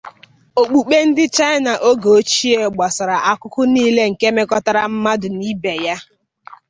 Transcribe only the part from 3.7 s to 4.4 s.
niile nke